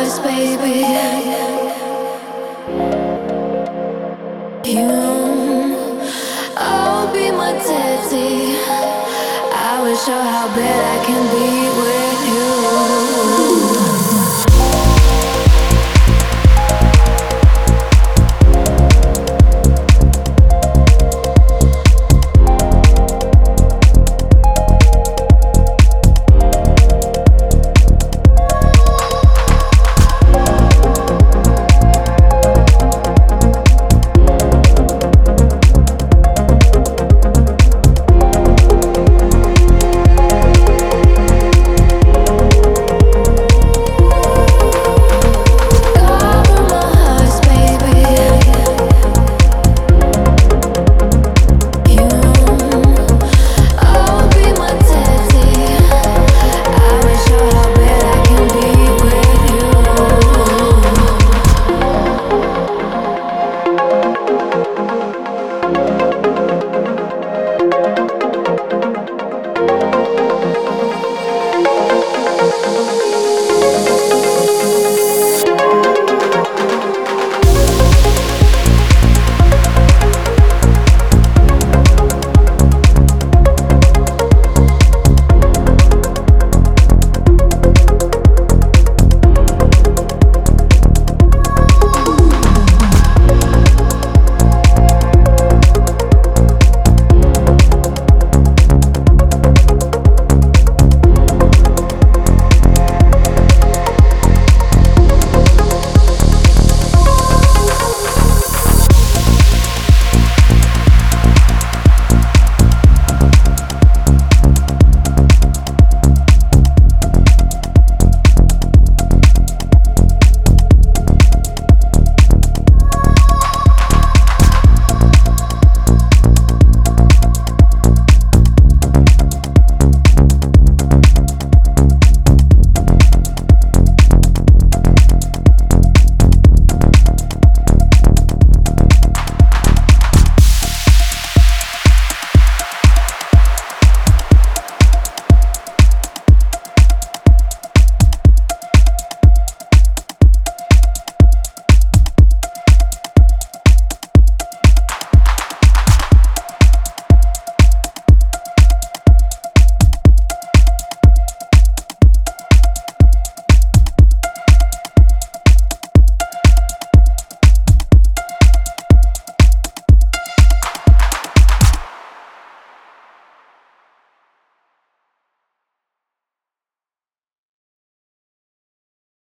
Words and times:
voice, 0.00 0.18
baby. 0.20 0.80
You, 4.64 4.88
oh, 6.56 7.10
be 7.12 7.30
my 7.30 7.52
daddy. 7.52 8.56
I 9.52 9.80
will 9.82 9.96
show 9.96 10.22
how 10.22 10.46
bad 10.54 11.00
I 11.00 11.04
can 11.04 11.22
be 11.34 11.80
with. 11.80 11.99